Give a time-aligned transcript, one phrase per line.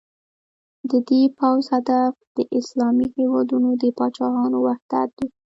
[0.89, 5.27] د دې پوځ هدف د اسلامي هېوادونو د پاچاهانو وحدت و.